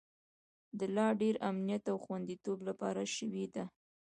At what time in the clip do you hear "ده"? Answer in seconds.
3.55-3.65